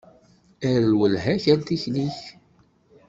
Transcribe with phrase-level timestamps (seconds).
[0.69, 2.19] Err lwelha-k ar tikli-k.